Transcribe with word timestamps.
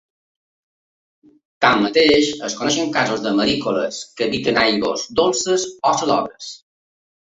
Tanmateix, 1.65 2.31
es 2.49 2.57
coneixen 2.63 2.91
casos 2.97 3.23
de 3.29 3.37
marícoles 3.43 4.03
que 4.17 4.29
habiten 4.31 4.61
aigües 4.67 5.09
dolces 5.25 5.71
o 5.81 5.97
salobres. 6.05 6.55